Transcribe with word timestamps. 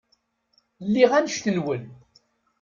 Lliɣ 0.85 1.11
annect-nwen. 1.17 1.83